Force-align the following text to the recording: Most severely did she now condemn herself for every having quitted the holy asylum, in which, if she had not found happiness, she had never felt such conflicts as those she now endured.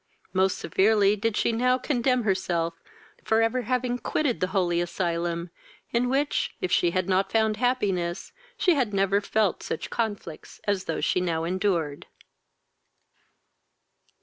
Most 0.33 0.57
severely 0.57 1.15
did 1.15 1.37
she 1.37 1.51
now 1.51 1.77
condemn 1.77 2.23
herself 2.23 2.81
for 3.23 3.43
every 3.43 3.65
having 3.65 3.99
quitted 3.99 4.39
the 4.39 4.47
holy 4.47 4.81
asylum, 4.81 5.51
in 5.91 6.09
which, 6.09 6.55
if 6.59 6.71
she 6.71 6.89
had 6.89 7.07
not 7.07 7.31
found 7.31 7.57
happiness, 7.57 8.31
she 8.57 8.73
had 8.73 8.95
never 8.95 9.21
felt 9.21 9.61
such 9.61 9.91
conflicts 9.91 10.59
as 10.63 10.85
those 10.85 11.05
she 11.05 11.21
now 11.21 11.43
endured. 11.43 12.07